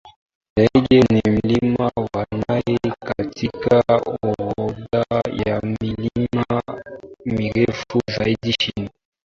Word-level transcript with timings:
Jaeger 0.57 1.03
ni 1.13 1.21
mlima 1.31 1.91
wa 2.13 2.25
nane 2.47 2.79
katika 3.05 3.83
orodha 4.23 5.05
ya 5.45 5.61
milima 5.69 6.63
mirefu 7.25 8.01
zaidi 8.17 8.49
nchini 8.49 8.89